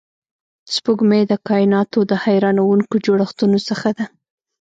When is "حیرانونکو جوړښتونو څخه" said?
2.23-3.89